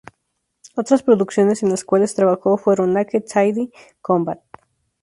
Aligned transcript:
Otras 0.75 1.03
producciones 1.03 1.61
en 1.61 1.69
las 1.69 1.83
cuales 1.83 2.15
trabajó 2.15 2.57
fueron 2.57 2.93
"Naked 2.93 3.21
City", 3.27 3.71
"Combat! 4.01 4.39